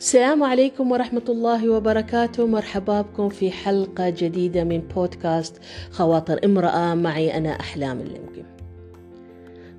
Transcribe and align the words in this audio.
السلام 0.00 0.42
عليكم 0.42 0.90
ورحمة 0.90 1.22
الله 1.28 1.68
وبركاته. 1.68 2.46
مرحبا 2.46 3.00
بكم 3.00 3.28
في 3.28 3.50
حلقة 3.50 4.10
جديدة 4.10 4.64
من 4.64 4.78
بودكاست 4.78 5.56
خواطر 5.90 6.40
امرأة. 6.44 6.94
معي 6.94 7.36
أنا 7.36 7.60
أحلام 7.60 8.00
اللمقم 8.00 8.44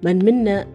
من 0.03 0.25
منا 0.25 0.67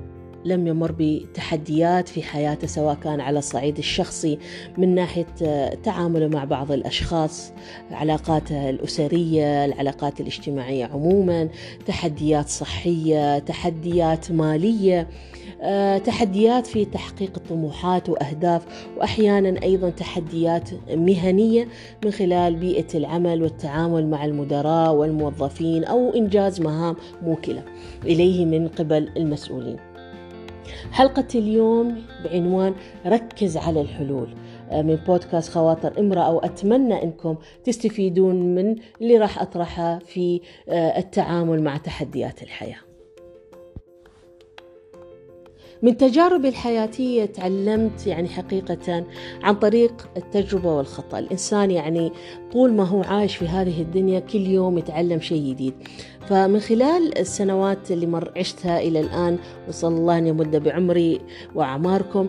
لم 0.47 0.67
يمر 0.67 0.95
بتحديات 0.99 2.09
في 2.09 2.23
حياته 2.23 2.67
سواء 2.67 2.95
كان 2.95 3.21
على 3.21 3.39
الصعيد 3.39 3.79
الشخصي 3.79 4.39
من 4.79 4.95
ناحية 4.95 5.27
تعامله 5.75 6.29
مع 6.29 6.45
بعض 6.45 6.73
الأشخاص 6.73 7.53
علاقاته 7.91 8.71
الأسرية 8.71 9.65
العلاقات 9.65 10.21
الاجتماعية 10.21 10.85
عموما 10.85 11.49
تحديات 11.87 12.49
صحية 12.49 13.39
تحديات 13.39 14.33
مالية 14.33 15.09
آه، 15.63 15.99
تحديات 15.99 16.67
في 16.67 16.85
تحقيق 16.85 17.33
الطموحات 17.37 18.09
وأهداف 18.09 18.63
واحيانا 18.97 19.63
أيضا 19.63 19.91
تحديات 19.91 20.71
مهنية 20.91 21.69
من 22.05 22.11
خلال 22.11 22.57
بيئة 22.57 22.99
العمل 22.99 23.43
والتعامل 23.43 24.11
مع 24.11 24.25
المدراء 24.25 24.95
والموظفين 24.95 25.85
أو 25.85 26.11
إنجاز 26.15 26.61
مهام 26.61 26.97
موكلة 27.23 27.63
إليه 28.05 28.45
من 28.45 28.69
قبل 28.69 29.11
المسؤولين. 29.17 29.96
حلقة 30.93 31.27
اليوم 31.35 32.03
بعنوان 32.25 32.75
ركز 33.07 33.57
على 33.57 33.81
الحلول. 33.81 34.29
آه، 34.71 34.83
من 34.83 34.97
بودكاست 34.97 35.53
خواطر 35.53 36.01
امرأة 36.01 36.33
وأتمنى 36.33 37.03
أنكم 37.03 37.37
تستفيدون 37.65 38.55
من 38.55 38.77
اللي 39.01 39.19
راح 39.19 39.43
أطرحه 39.43 39.99
في 39.99 40.41
آه، 40.69 40.99
التعامل 40.99 41.63
مع 41.63 41.77
تحديات 41.77 42.43
الحياة. 42.43 42.86
من 45.83 45.97
تجاربي 45.97 46.49
الحياتية 46.49 47.25
تعلمت 47.25 48.07
يعني 48.07 48.29
حقيقة 48.29 49.05
عن 49.43 49.55
طريق 49.55 50.09
التجربة 50.17 50.77
والخطأ. 50.77 51.19
الإنسان 51.19 51.71
يعني 51.71 52.13
طول 52.53 52.73
ما 52.73 52.85
هو 52.85 53.03
عايش 53.03 53.37
في 53.37 53.45
هذه 53.45 53.83
الدنيا 53.83 54.21
كل 54.21 54.47
يوم 54.47 54.79
يتعلم 54.79 55.21
شيء 55.21 55.51
جديد. 55.51 55.75
فمن 56.27 56.61
خلال 56.61 57.19
السنوات 57.19 57.91
اللي 57.91 58.07
مر 58.07 58.33
عشتها 58.37 58.81
إلى 58.81 59.01
الآن 59.01 59.39
وصلى 59.69 59.97
الله 59.97 60.19
أن 60.19 60.27
يمد 60.27 60.57
بعمري 60.57 61.21
وأعماركم 61.55 62.29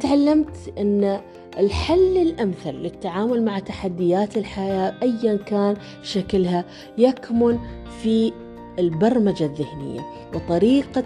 تعلمت 0.00 0.56
أن 0.78 1.20
الحل 1.58 2.16
الأمثل 2.16 2.72
للتعامل 2.72 3.44
مع 3.44 3.58
تحديات 3.58 4.36
الحياة 4.36 4.94
أيا 5.02 5.36
كان 5.36 5.76
شكلها 6.02 6.64
يكمن 6.98 7.58
في 8.02 8.32
البرمجة 8.78 9.44
الذهنية 9.44 10.00
وطريقة 10.34 11.04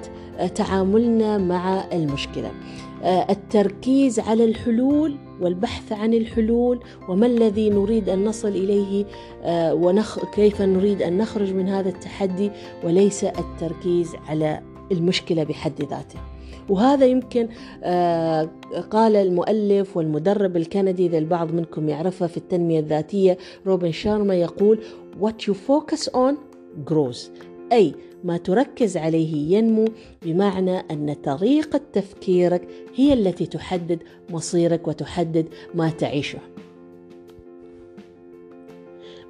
تعاملنا 0.55 1.39
مع 1.39 1.85
المشكلة 1.93 2.51
التركيز 3.05 4.21
على 4.21 4.45
الحلول 4.45 5.17
والبحث 5.41 5.93
عن 5.93 6.15
الحلول 6.15 6.81
وما 7.09 7.27
الذي 7.27 7.71
نريد 7.71 8.09
أن 8.09 8.25
نصل 8.25 8.49
إليه 8.49 9.05
وكيف 9.73 10.63
نريد 10.63 11.03
أن 11.03 11.19
نخرج 11.19 11.53
من 11.53 11.69
هذا 11.69 11.89
التحدي 11.89 12.51
وليس 12.85 13.25
التركيز 13.25 14.13
على 14.29 14.61
المشكلة 14.93 15.45
بحد 15.45 15.83
ذاته. 15.83 16.19
وهذا 16.69 17.07
يمكن 17.07 17.49
قال 18.91 19.17
المؤلف 19.17 19.97
والمدرب 19.97 20.57
الكندي 20.57 21.07
إذا 21.07 21.19
البعض 21.19 21.53
منكم 21.53 21.89
يعرفه 21.89 22.27
في 22.27 22.37
التنمية 22.37 22.81
الذاتية 22.81 23.39
روبن 23.67 23.93
شارما 23.93 24.35
يقول 24.35 24.79
What 25.21 25.47
you 25.47 25.55
focus 25.55 26.09
on 26.15 26.35
grows 26.91 27.31
أي 27.73 27.95
ما 28.25 28.37
تركز 28.37 28.97
عليه 28.97 29.57
ينمو 29.57 29.85
بمعنى 30.23 30.79
أن 30.79 31.15
طريقة 31.25 31.81
تفكيرك 31.93 32.69
هي 32.95 33.13
التي 33.13 33.47
تحدد 33.47 33.99
مصيرك 34.31 34.89
وتحدد 34.89 35.47
ما 35.75 35.91
تعيشه. 35.91 36.39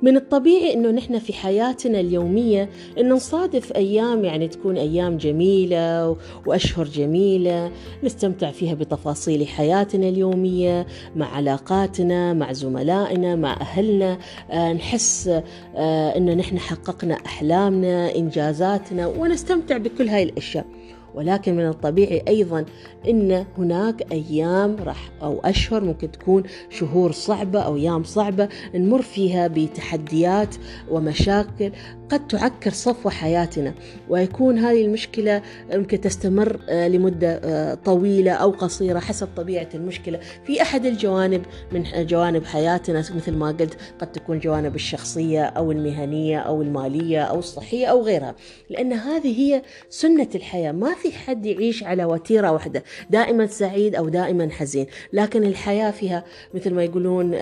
من 0.03 0.17
الطبيعي 0.17 0.75
إنه 0.75 0.91
نحن 0.91 1.19
في 1.19 1.33
حياتنا 1.33 2.01
اليومية 2.01 2.69
إنه 2.99 3.15
نصادف 3.15 3.73
أيام 3.73 4.25
يعني 4.25 4.49
تكون 4.49 4.77
أيام 4.77 5.17
جميلة 5.17 6.17
وأشهر 6.47 6.85
جميلة 6.87 7.71
نستمتع 8.05 8.51
فيها 8.51 8.75
بتفاصيل 8.75 9.47
حياتنا 9.47 10.09
اليومية 10.09 10.87
مع 11.17 11.27
علاقاتنا 11.37 12.33
مع 12.35 12.53
زملائنا 12.53 13.37
مع 13.37 13.53
أهلنا 13.61 14.19
آه 14.51 14.73
نحس 14.73 15.29
آه 15.77 16.17
إنه 16.17 16.35
نحن 16.35 16.59
حققنا 16.59 17.15
أحلامنا 17.27 18.15
إنجازاتنا 18.17 19.07
ونستمتع 19.07 19.77
بكل 19.77 20.09
هاي 20.09 20.23
الأشياء. 20.23 20.67
ولكن 21.15 21.57
من 21.57 21.69
الطبيعي 21.69 22.23
أيضا 22.29 22.65
إن 23.09 23.45
هناك 23.59 24.13
أيام 24.13 24.77
راح 24.85 25.11
أو 25.23 25.41
أشهر 25.45 25.85
ممكن 25.85 26.11
تكون 26.11 26.43
شهور 26.71 27.13
صعبة 27.13 27.61
أو 27.61 27.77
أيام 27.77 28.05
صعبة 28.05 28.49
نمر 28.75 29.03
فيها 29.03 29.49
بتحديات 29.49 30.55
ومشاكل 30.91 31.73
قد 32.11 32.27
تعكر 32.29 32.71
صفو 32.71 33.11
حياتنا 33.11 33.75
ويكون 34.09 34.59
هذه 34.59 34.85
المشكلة 34.85 35.43
ممكن 35.73 36.01
تستمر 36.01 36.59
لمدة 36.71 37.75
طويلة 37.75 38.33
أو 38.33 38.51
قصيرة 38.51 38.99
حسب 38.99 39.29
طبيعة 39.37 39.69
المشكلة. 39.75 40.21
في 40.47 40.63
أحد 40.63 40.87
الجوانب 40.87 41.43
من 41.73 41.85
جوانب 42.07 42.45
حياتنا 42.45 42.99
مثل 42.99 43.37
ما 43.37 43.47
قلت 43.49 43.77
قد 44.01 44.13
تكون 44.13 44.39
جوانب 44.39 44.75
الشخصية 44.75 45.45
أو 45.45 45.73
المهنية 45.73 46.39
أو 46.39 46.63
المالية 46.63 47.23
أو 47.23 47.39
الصحية 47.39 47.87
أو 47.87 48.03
غيرها 48.03 48.35
لأن 48.71 48.93
هذه 48.93 49.41
هي 49.41 49.63
سنة 49.91 50.29
الحياة 50.35 50.73
ما 50.73 50.95
في 51.03 51.13
حد 51.13 51.47
يعيش 51.47 51.85
على 51.85 52.05
وتيرة 52.05 52.53
واحدة 52.53 52.83
دائما 53.11 53.47
سعيد 53.47 53.95
أو 53.95 54.09
دائما 54.09 54.51
حزين 54.51 54.87
لكن 55.13 55.45
الحياة 55.45 55.91
فيها 55.91 56.25
مثل 56.55 56.75
ما 56.75 56.85
يقولون 56.85 57.35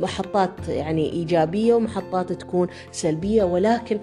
محطات 0.00 0.68
يعني 0.68 1.12
إيجابية 1.12 1.74
ومحطات 1.74 2.32
تكون 2.32 2.68
سلبية 2.92 3.44
ولكن 3.44 3.98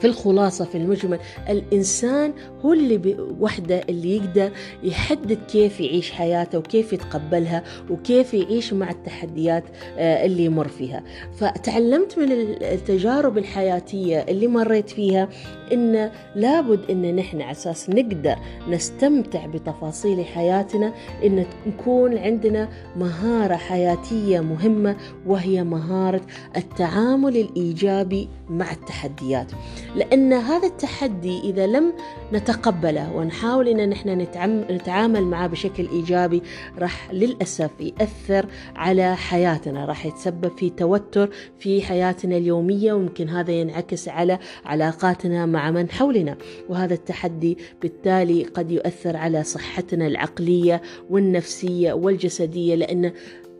في 0.00 0.06
الخلاصة 0.06 0.64
في 0.64 0.78
المجمل 0.78 1.18
الإنسان 1.48 2.32
هو 2.64 2.72
اللي 2.72 3.16
وحدة 3.40 3.80
اللي 3.88 4.16
يقدر 4.16 4.50
يحدد 4.82 5.38
كيف 5.52 5.80
يعيش 5.80 6.10
حياته 6.10 6.58
وكيف 6.58 6.92
يتقبلها 6.92 7.62
وكيف 7.90 8.34
يعيش 8.34 8.72
مع 8.72 8.90
التحديات 8.90 9.64
اللي 9.98 10.44
يمر 10.44 10.68
فيها. 10.68 11.02
فتعلمت 11.36 12.18
من 12.18 12.32
التجارب 12.62 13.38
الحياتية 13.38 14.18
اللي 14.28 14.46
مريت 14.46 14.90
فيها 14.90 15.28
إن 15.72 16.10
لابد 16.34 16.90
إن 16.90 17.16
نحن 17.16 17.40
على 17.42 17.50
أساس 17.52 17.90
نقدر 17.90 18.36
نستمتع 18.68 19.46
بتفاصيل 19.46 20.24
حياتنا 20.24 20.92
إن 21.24 21.44
نكون 21.66 22.18
عندنا 22.18 22.68
مهارة 22.96 23.56
حياتية 23.56 24.40
مهمة 24.40 24.96
وهي 25.26 25.64
مهارة 25.64 26.20
التعامل 26.56 27.36
الإيجابي 27.36 28.28
مع 28.50 28.72
التحديات. 28.72 29.52
لأن 29.96 30.32
هذا 30.32 30.66
التحدي 30.66 31.40
إذا 31.40 31.66
لم 31.66 31.92
نتقبله 32.32 33.12
ونحاول 33.16 33.68
أن 33.68 33.88
نحن 33.88 34.26
نتعامل 34.70 35.22
معه 35.22 35.46
بشكل 35.46 35.88
إيجابي 35.88 36.42
راح 36.78 37.12
للأسف 37.12 37.70
يأثر 37.80 38.46
على 38.76 39.16
حياتنا 39.16 39.84
راح 39.84 40.06
يتسبب 40.06 40.58
في 40.58 40.70
توتر 40.70 41.30
في 41.58 41.82
حياتنا 41.82 42.36
اليومية 42.36 42.92
ويمكن 42.92 43.28
هذا 43.28 43.52
ينعكس 43.52 44.08
على 44.08 44.38
علاقاتنا 44.64 45.46
مع 45.46 45.70
من 45.70 45.90
حولنا. 45.90 46.36
وهذا 46.68 46.94
التحدي 46.94 47.58
بالتالي 47.82 48.44
قد 48.44 48.70
يؤثر 48.70 49.16
على 49.16 49.44
صحتنا 49.44 50.06
العقلية 50.06 50.82
والنفسية 51.10 51.92
والجسدية 51.92 52.74
لأن 52.74 53.12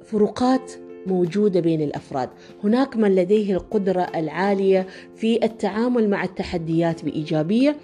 فروقات 0.04 0.72
موجودة 1.06 1.60
بين 1.60 1.82
الأفراد، 1.82 2.28
هناك 2.64 2.96
من 2.96 3.14
لديه 3.14 3.54
القدرة 3.54 4.02
العالية 4.14 4.86
في 5.16 5.44
التعامل 5.44 6.10
مع 6.10 6.24
التحديات 6.24 7.04
بإيجابية 7.04 7.76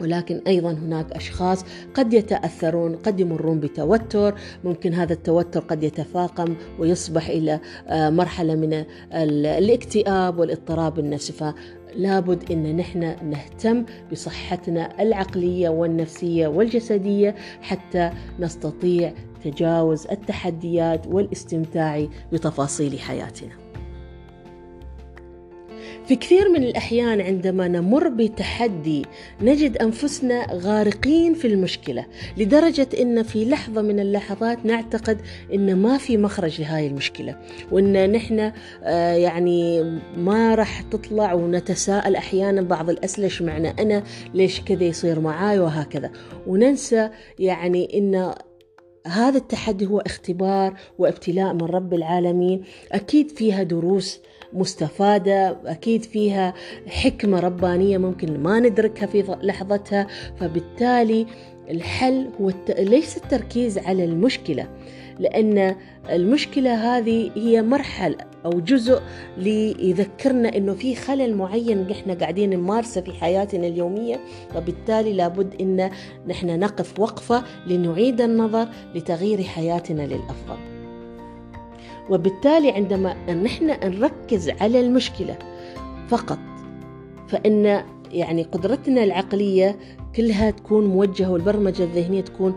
ولكن 0.00 0.40
أيضا 0.46 0.72
هناك 0.72 1.12
أشخاص 1.12 1.64
قد 1.94 2.12
يتأثرون 2.12 2.96
قد 2.96 3.20
يمرون 3.20 3.60
بتوتر. 3.60 4.34
ممكن 4.64 4.94
هذا 4.94 5.12
التوتر 5.12 5.60
قد 5.60 5.82
يتفاقم 5.84 6.54
ويصبح 6.78 7.28
إلى 7.28 7.60
مرحلة 7.90 8.54
من 8.54 8.84
الاكتئاب 9.12 10.38
والاضطراب 10.38 10.98
النفسي. 10.98 11.52
لابد 11.94 12.52
إن 12.52 12.76
نحن 12.76 13.00
نهتم 13.30 13.84
بصحتنا 14.12 15.02
العقلية 15.02 15.68
والنفسية 15.68 16.48
والجسدية 16.48 17.34
حتى 17.60 18.10
نستطيع 18.40 19.12
تجاوز 19.44 20.06
التحديات 20.06 21.06
والاستمتاع 21.06 22.06
بتفاصيل 22.32 22.98
حياتنا. 22.98 23.68
في 26.08 26.16
كثير 26.16 26.48
من 26.48 26.62
الأحيان 26.62 27.20
عندما 27.20 27.68
نمر 27.68 28.08
بتحدي 28.08 29.06
نجد 29.40 29.76
أنفسنا 29.76 30.46
غارقين 30.52 31.34
في 31.34 31.46
المشكلة 31.46 32.06
لدرجة 32.36 32.88
أن 33.00 33.22
في 33.22 33.44
لحظة 33.44 33.82
من 33.82 34.00
اللحظات 34.00 34.66
نعتقد 34.66 35.20
أن 35.54 35.76
ما 35.76 35.98
في 35.98 36.16
مخرج 36.16 36.60
لهذه 36.60 36.86
المشكلة 36.86 37.36
وأن 37.72 38.12
نحن 38.12 38.52
يعني 39.16 39.82
ما 40.16 40.54
راح 40.54 40.80
تطلع 40.82 41.32
ونتساءل 41.32 42.16
أحيانا 42.16 42.62
بعض 42.62 42.90
الأسئلة 42.90 43.24
إيش 43.24 43.42
معنى 43.42 43.68
أنا؟ 43.68 44.02
ليش 44.34 44.60
كذا 44.60 44.84
يصير 44.84 45.20
معاي؟ 45.20 45.58
وهكذا. 45.58 46.10
وننسى 46.46 47.10
يعني 47.38 47.98
أن 47.98 48.34
هذا 49.08 49.38
التحدي 49.38 49.86
هو 49.86 49.98
اختبار 49.98 50.74
وابتلاء 50.98 51.52
من 51.52 51.62
رب 51.62 51.94
العالمين. 51.94 52.64
أكيد 52.92 53.30
فيها 53.30 53.62
دروس 53.62 54.20
مستفادة 54.52 55.56
أكيد 55.66 56.02
فيها 56.02 56.54
حكمة 56.86 57.40
ربانية 57.40 57.98
ممكن 57.98 58.40
ما 58.40 58.60
ندركها 58.60 59.06
في 59.06 59.36
لحظتها. 59.42 60.06
فبالتالي 60.40 61.26
الحل 61.70 62.30
هو 62.40 62.48
الت... 62.48 62.80
ليس 62.80 63.16
التركيز 63.16 63.78
على 63.78 64.04
المشكلة 64.04 64.68
لأن 65.18 65.76
المشكلة 66.10 66.74
هذه 66.74 67.30
هي 67.36 67.62
مرحلة 67.62 68.16
أو 68.44 68.50
جزء 68.50 69.00
ليذكرنا 69.36 70.56
أنه 70.56 70.74
في 70.74 70.94
خلل 70.94 71.36
معين 71.36 71.86
نحن 71.88 72.10
قاعدين 72.10 72.50
نمارسه 72.50 73.00
في 73.00 73.12
حياتنا 73.12 73.66
اليومية. 73.66 74.20
وبالتالي 74.56 75.12
لابد 75.12 75.54
أن 75.60 75.90
نحن 76.28 76.58
نقف 76.58 77.00
وقفة 77.00 77.44
لنعيد 77.66 78.20
النظر 78.20 78.68
لتغيير 78.94 79.42
حياتنا 79.42 80.02
للأفضل. 80.02 80.77
وبالتالي 82.10 82.70
عندما 82.70 83.32
نحن 83.34 83.66
نركز 83.84 84.50
على 84.50 84.80
المشكلة 84.80 85.38
فقط 86.08 86.38
فإن 87.28 87.84
يعني 88.12 88.42
قدرتنا 88.42 89.04
العقلية 89.04 89.76
كلها 90.18 90.50
تكون 90.50 90.84
موجهة 90.84 91.30
والبرمجة 91.30 91.82
الذهنية 91.82 92.20
تكون 92.20 92.54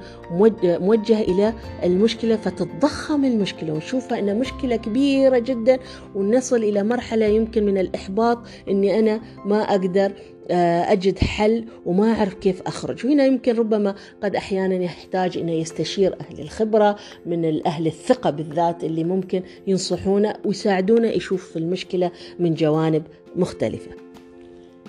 موجهة 0.63 1.21
إلى 1.21 1.53
المشكلة 1.83 2.35
فتتضخم 2.35 3.25
المشكلة 3.25 3.73
ونشوفها 3.73 4.19
أنها 4.19 4.33
مشكلة 4.33 4.75
كبيرة 4.75 5.39
جدا 5.39 5.79
ونصل 6.15 6.55
إلى 6.55 6.83
مرحلة 6.83 7.25
يمكن 7.25 7.65
من 7.65 7.77
الإحباط 7.77 8.37
أني 8.69 8.99
أنا 8.99 9.21
ما 9.45 9.61
أقدر 9.61 10.11
آه، 10.51 10.91
أجد 10.91 11.19
حل 11.19 11.65
وما 11.85 12.11
أعرف 12.11 12.33
كيف 12.33 12.61
أخرج. 12.61 13.05
وهنا 13.05 13.25
يمكن 13.25 13.55
ربما 13.55 13.95
قد 14.23 14.35
أحيانا 14.35 14.75
يحتاج 14.75 15.37
أنه 15.37 15.51
يستشير 15.51 16.15
أهل 16.21 16.41
الخبرة 16.41 16.95
من 17.25 17.45
الأهل 17.45 17.87
الثقة 17.87 18.29
بالذات 18.29 18.83
اللي 18.83 19.03
ممكن 19.03 19.43
ينصحونه 19.67 20.33
ويساعدونه 20.45 21.07
يشوف 21.07 21.57
المشكلة 21.57 22.11
من 22.39 22.53
جوانب 22.53 23.03
مختلفة. 23.35 24.10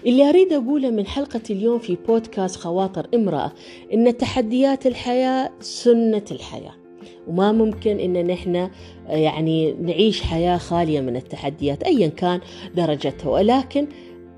اللي 0.06 0.28
أريد 0.28 0.52
أقوله 0.52 0.90
من 0.90 1.06
حلقة 1.06 1.40
اليوم 1.50 1.78
في 1.78 1.96
بودكاست 2.08 2.56
خواطر 2.56 3.06
امرأة 3.14 3.52
إن 3.94 4.16
تحديات 4.16 4.86
الحياة 4.86 5.50
سنة 5.60 6.24
الحياة. 6.30 6.74
وما 7.28 7.52
ممكن 7.52 8.00
إن 8.00 8.26
نحن 8.26 8.70
يعني 9.08 9.72
نعيش 9.72 10.22
حياة 10.22 10.56
خالية 10.56 11.00
من 11.00 11.16
التحديات 11.16 11.82
أيا 11.82 12.08
كان 12.08 12.40
درجتها. 12.74 13.30
ولكن 13.30 13.86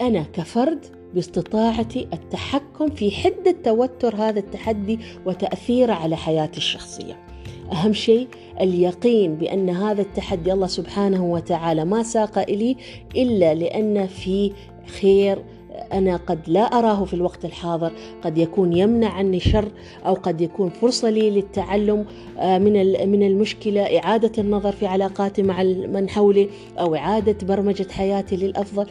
أنا 0.01 0.23
كفرد 0.33 0.87
باستطاعتي 1.15 2.09
التحكم 2.13 2.91
في 2.91 3.11
حدة 3.11 3.57
توتر 3.65 4.17
هذا 4.17 4.39
التحدي 4.39 4.99
وتأثيره 5.27 5.93
على 5.93 6.17
حياتي 6.17 6.57
الشخصية. 6.57 7.25
أهم 7.73 7.93
شيء 7.93 8.29
اليقين 8.61 9.35
بأن 9.35 9.71
هذا 9.71 10.03
التحدي 10.03 10.53
الله 10.53 10.67
سبحانه 10.67 11.25
وتعالى 11.25 11.85
ما 11.85 12.03
ساق 12.03 12.39
إلي 12.39 12.77
إلا 13.17 13.55
لأن 13.55 14.07
في 14.07 14.53
خير 15.01 15.45
أنا 15.93 16.17
قد 16.17 16.39
لا 16.47 16.61
أراه 16.61 17.05
في 17.05 17.15
الوقت 17.15 17.45
الحاضر. 17.45 17.93
قد 18.23 18.39
يكون 18.39 18.73
يمنع 18.73 19.09
عني 19.09 19.41
شر 19.41 19.69
أو 20.07 20.15
قد 20.15 20.41
يكون 20.41 20.69
فرصة 20.69 21.11
لي 21.11 21.31
للتعلم 21.31 22.07
آه، 22.39 22.59
من 22.59 22.73
من 23.11 23.23
المشكلة 23.23 23.99
إعادة 23.99 24.33
النظر 24.43 24.73
في 24.73 24.87
علاقاتي 24.87 25.43
مع 25.43 25.63
من 25.63 26.09
حولي 26.09 26.49
أو 26.79 26.95
إعادة 26.95 27.47
برمجة 27.47 27.87
حياتي 27.91 28.37
للأفضل. 28.37 28.87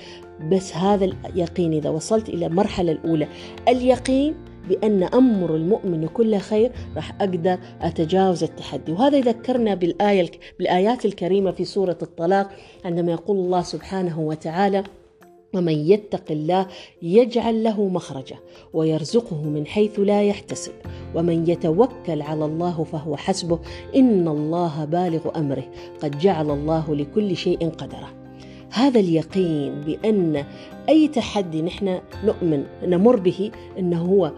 بس 0.51 0.75
هذا 0.75 1.05
اليقين 1.05 1.73
إذا 1.73 1.89
وصلت 1.89 2.29
إلى 2.29 2.45
المرحلة 2.45 2.91
الأولى 2.91 3.27
اليقين 3.67 4.35
بأن 4.69 5.03
أمر 5.03 5.55
المؤمن 5.55 6.07
كل 6.07 6.37
خير 6.37 6.71
راح 6.95 7.15
أقدر 7.21 7.57
أتجاوز 7.81 8.43
التحدي. 8.43 8.91
وهذا 8.91 9.17
يذكرنا 9.17 9.75
بالآية 9.75 10.31
بالآيات 10.59 11.05
الكريمة 11.05 11.51
في 11.51 11.65
سورة 11.65 11.97
الطلاق 12.01 12.49
عندما 12.85 13.11
يقول 13.11 13.37
الله 13.37 13.61
سبحانه 13.61 14.19
وتعالى 14.19 14.83
ومن 15.53 15.73
يتق 15.73 16.31
الله 16.31 16.67
يجعل 17.01 17.63
له 17.63 17.87
مخرجا 17.87 18.35
ويرزقه 18.73 19.43
من 19.43 19.65
حيث 19.65 19.99
لا 19.99 20.23
يحتسب. 20.23 20.71
ومن 21.15 21.49
يتوكل 21.49 22.21
على 22.21 22.45
الله 22.45 22.83
فهو 22.83 23.15
حسبه. 23.15 23.59
إن 23.95 24.27
الله 24.27 24.85
بالغ 24.85 25.29
أمره. 25.35 25.63
قد 26.01 26.19
جعل 26.19 26.51
الله 26.51 26.95
لكل 26.95 27.37
شيء 27.37 27.69
قدره. 27.69 28.09
هذا 28.69 28.99
اليقين 28.99 29.81
بأن 29.81 30.45
أي 30.89 31.07
تحدي 31.07 31.61
نحن 31.61 31.99
نؤمن 32.25 32.63
نمر 32.83 33.15
به 33.15 33.51
إنه 33.79 34.01
هو 34.01 34.31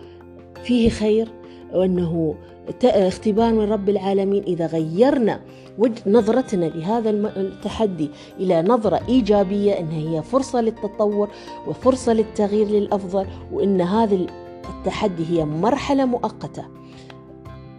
فيه 0.64 0.90
خير 0.90 1.28
وإنه 1.74 2.36
اختبار 2.84 3.54
من 3.54 3.72
رب 3.72 3.90
العالمين 3.90 4.44
إذا 4.44 4.66
غيرنا 4.66 5.42
نظرتنا 6.08 6.66
لهذا 6.66 7.10
التحدي 7.10 8.10
إلى 8.40 8.62
نظرة 8.62 9.02
إيجابية 9.10 9.80
إن 9.80 9.92
هي 9.92 10.22
فرصة 10.24 10.62
للتطور 10.62 11.30
وفرصة 11.68 12.14
للتغيير 12.14 12.68
للأفضل 12.68 13.28
وإن 13.52 13.82
هذا 13.82 14.28
التحدي 14.70 15.26
هي 15.30 15.46
مرحلة 15.46 16.06
مؤقتة. 16.06 16.66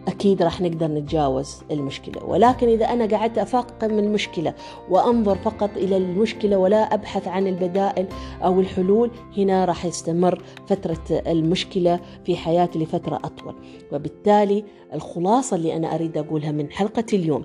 أكيد 0.09 0.43
راح 0.43 0.61
نقدر 0.61 0.87
نتجاوز 0.87 1.63
المشكلة. 1.71 2.25
ولكن 2.25 2.69
إذا 2.69 2.85
أنا 2.87 3.07
قعدت 3.17 3.39
أفقم 3.39 3.99
المشكلة 3.99 4.55
وأنظر 4.91 5.35
فقط 5.35 5.71
إلى 5.77 5.97
المشكلة 5.97 6.59
ولا 6.59 6.95
أبحث 6.95 7.29
عن 7.29 7.47
البدائل 7.47 8.07
أو 8.45 8.61
الحلول 8.61 9.11
هنا 9.37 9.65
راح 9.65 9.85
يستمر 9.85 10.43
فترة 10.67 11.23
المشكلة 11.27 12.01
في 12.25 12.37
حياتي 12.37 12.79
لفترة 12.79 13.17
أطول. 13.17 13.55
وبالتالي 13.93 14.65
الخلاصة 14.95 15.57
اللي 15.57 15.77
أنا 15.77 15.95
أريد 15.95 16.19
أقولها 16.19 16.53
من 16.53 16.71
حلقة 16.71 17.07
اليوم 17.13 17.45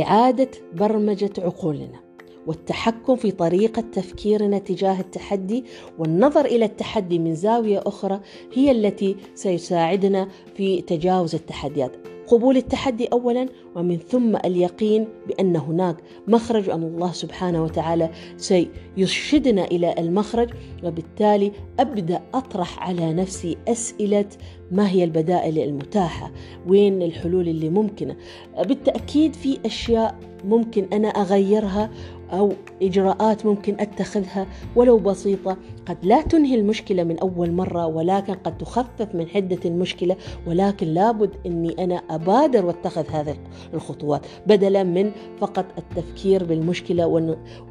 إعادة 0.00 0.50
برمجة 0.74 1.32
عقولنا. 1.38 2.07
والتحكم 2.48 3.16
في 3.16 3.30
طريقة 3.30 3.82
تفكيرنا 3.92 4.58
تجاه 4.58 5.00
التحدي 5.00 5.64
والنظر 5.98 6.44
إلى 6.44 6.64
التحدي 6.64 7.18
من 7.18 7.34
زاوية 7.34 7.82
أخرى 7.86 8.20
هي 8.54 8.70
التي 8.70 9.16
سيساعدنا 9.34 10.28
في 10.56 10.82
تجاوز 10.82 11.34
التحديات 11.34 11.92
قبول 12.26 12.56
التحدي 12.56 13.06
اولا 13.06 13.48
ومن 13.76 13.96
ثم 13.96 14.36
اليقين 14.36 15.08
بأن 15.28 15.56
هناك 15.56 15.96
مخرج 16.28 16.68
وان 16.68 16.82
الله 16.82 17.12
سبحانه 17.12 17.64
وتعالى 17.64 18.10
سيرشدنا 18.36 19.64
إلى 19.64 19.94
المخرج 19.98 20.50
وبالتالي 20.84 21.52
أبدأ 21.80 22.22
أطرح 22.34 22.88
على 22.88 23.12
نفسي 23.12 23.56
أسئلة 23.68 24.28
ما 24.72 24.90
هي 24.90 25.04
البدائل 25.04 25.58
المتاحة؟ 25.58 26.32
وين 26.66 27.02
الحلول 27.02 27.48
اللي 27.48 27.70
ممكنة؟ 27.70 28.16
بالتأكيد 28.58 29.34
في 29.34 29.58
أشياء 29.66 30.18
ممكن 30.44 30.88
أنا 30.92 31.08
أغيرها 31.08 31.90
أو 32.32 32.52
إجراءات 32.82 33.46
ممكن 33.46 33.76
أتخذها 33.80 34.46
ولو 34.76 34.98
بسيطة 34.98 35.56
قد 35.86 35.96
لا 36.02 36.22
تنهي 36.22 36.54
المشكلة 36.54 37.04
من 37.04 37.18
أول 37.18 37.52
مرة 37.52 37.86
ولكن 37.86 38.34
قد 38.34 38.58
تخفف 38.58 39.14
من 39.14 39.28
حدة 39.28 39.58
المشكلة 39.64 40.16
ولكن 40.46 40.86
لابد 40.86 41.30
إني 41.46 41.84
أنا 41.84 41.94
أبادر 42.10 42.66
وأتخذ 42.66 43.10
هذه 43.10 43.36
الخطوات 43.74 44.26
بدلا 44.46 44.82
من 44.82 45.12
فقط 45.40 45.64
التفكير 45.78 46.44
بالمشكلة 46.44 47.06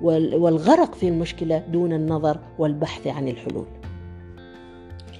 والغرق 0.01 0.95
في 0.95 1.07
المشكلة 1.07 1.57
دون 1.57 1.93
النظر 1.93 2.39
والبحث 2.59 3.07
عن 3.07 3.27
الحلول. 3.27 3.65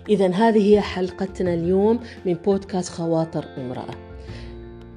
اذا 0.09 0.27
هذه 0.27 0.73
هي 0.73 0.81
حلقتنا 0.81 1.53
اليوم 1.53 1.99
من 2.25 2.33
بودكاست 2.33 2.89
خواطر 2.89 3.45
امرأة. 3.57 3.95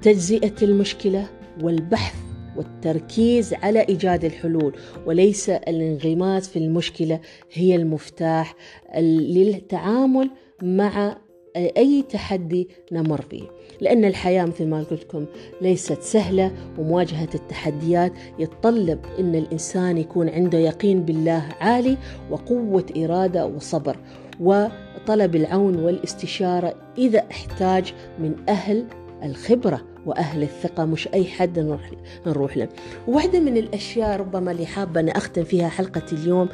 تجزئة 0.02 0.54
المشكلة 0.62 1.26
والبحث 1.62 2.29
والتركيز 2.56 3.54
على 3.54 3.80
إيجاد 3.80 4.24
الحلول 4.24 4.72
وليس 5.06 5.50
الانغماس 5.50 6.48
في 6.48 6.58
المشكلة 6.58 7.20
هي 7.52 7.76
المفتاح 7.76 8.54
للتعامل 8.98 10.30
مع 10.62 11.16
أي 11.56 12.02
تحدي 12.02 12.68
نمر 12.92 13.24
به. 13.30 13.42
لأن 13.80 14.04
الحياة 14.04 14.44
مثل 14.44 14.66
ما 14.66 14.78
قلت 14.78 14.92
لكم 14.92 15.26
ليست 15.62 16.02
سهلة 16.02 16.52
ومواجهة 16.78 17.28
التحديات 17.34 18.12
يتطلب 18.38 18.98
إن 19.18 19.34
الإنسان 19.34 19.98
يكون 19.98 20.28
عنده 20.28 20.58
يقين 20.58 21.02
بالله 21.02 21.42
عالي 21.60 21.96
وقوة 22.30 22.86
إرادة 22.96 23.46
وصبر 23.46 23.96
وطلب 24.40 25.36
العون 25.36 25.76
والاستشارة 25.76 26.74
إذا 26.98 27.18
احتاج 27.30 27.94
من 28.18 28.36
أهل 28.48 28.86
الخبرة. 29.22 29.89
وأهل 30.06 30.42
الثقة 30.42 30.84
مش 30.84 31.08
أي 31.14 31.24
حد 31.24 31.58
نروح 31.58 31.90
نروح 32.26 32.56
له. 32.56 32.68
واحدة 33.08 33.40
من 33.40 33.56
الأشياء 33.56 34.20
ربما 34.20 34.50
اللي 34.50 34.66
حابة 34.66 35.00
أنا 35.00 35.12
أختم 35.12 35.44
فيها 35.44 35.68
حلقة 35.68 36.02
اليوم 36.12 36.48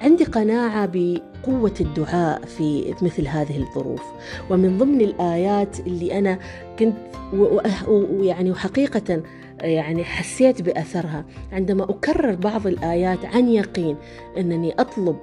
عندي 0.00 0.24
قناعة 0.24 0.88
بقوة 0.92 1.74
الدعاء 1.80 2.44
في 2.44 2.94
مثل 3.02 3.28
هذه 3.28 3.58
الظروف. 3.58 4.02
ومن 4.50 4.78
ضمن 4.78 5.00
الآيات 5.00 5.80
اللي 5.80 6.18
أنا 6.18 6.38
كنت 6.78 6.96
ويعني 7.92 8.50
وحقيقة 8.50 9.22
يعني 9.60 10.04
حسيت 10.04 10.62
بأثرها 10.62 11.24
عندما 11.52 11.84
أكرر 11.84 12.34
بعض 12.34 12.66
الآيات 12.66 13.24
عن 13.24 13.48
يقين 13.48 13.96
أنني 14.38 14.72
أطلب 14.72 15.16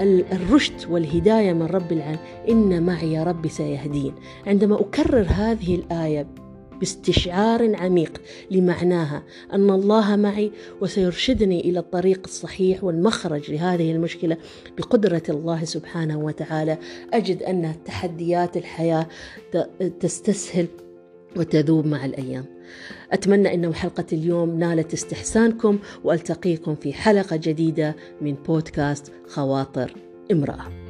الرشد 0.00 0.90
والهداية 0.90 1.52
من 1.52 1.66
رب 1.66 1.92
العالمين 1.92 2.18
إن 2.48 2.82
معي 2.82 3.22
ربي 3.22 3.48
سيهدين. 3.48 4.14
عندما 4.46 4.80
أكرر 4.80 5.26
هذه 5.28 5.74
الآية 5.74 6.26
باستشعار 6.84 7.76
عميق 7.76 8.20
لمعناها 8.50 9.22
أن 9.52 9.70
الله 9.70 10.16
معي 10.16 10.52
وسيرشدني 10.80 11.60
إلى 11.60 11.78
الطريق 11.78 12.20
الصحيح 12.24 12.84
والمخرج 12.84 13.50
لهذه 13.50 13.92
المشكلة 13.92 14.36
بقدرة 14.78 15.22
الله 15.28 15.64
سبحانه 15.64 16.18
وتعالى. 16.18 16.78
أجد 17.12 17.42
أن 17.42 17.74
تحديات 17.84 18.56
الحياة 18.56 19.06
تستسهل 20.00 20.66
وتذوب 21.36 21.86
مع 21.86 22.04
الأيام. 22.04 22.44
أتمنى 23.12 23.54
أن 23.54 23.74
حلقة 23.74 24.06
اليوم 24.12 24.58
نالت 24.58 24.92
استحسانكم 24.92 25.78
وألتقيكم 26.04 26.74
في 26.74 26.92
حلقة 26.92 27.36
جديدة 27.36 27.96
من 28.20 28.34
بودكاست 28.34 29.12
خواطر 29.26 29.94
امرأة. 30.32 30.83